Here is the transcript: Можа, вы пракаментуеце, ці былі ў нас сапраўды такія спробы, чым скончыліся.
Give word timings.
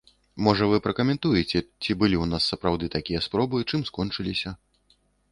Можа, 0.45 0.63
вы 0.69 0.77
пракаментуеце, 0.85 1.59
ці 1.83 1.91
былі 2.03 2.17
ў 2.19 2.25
нас 2.31 2.47
сапраўды 2.51 2.89
такія 2.95 3.19
спробы, 3.27 3.61
чым 3.75 3.83
скончыліся. 3.91 4.55